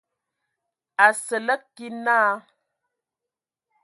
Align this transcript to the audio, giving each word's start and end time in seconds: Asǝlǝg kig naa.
Asǝlǝg 1.05 1.61
kig 1.75 1.93
naa. 2.05 2.31